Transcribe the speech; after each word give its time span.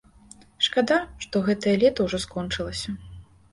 Шкада, 0.67 0.97
што 1.27 1.43
гэтае 1.51 1.75
лета 1.85 1.99
ўжо 2.09 2.23
скончылася. 2.27 2.99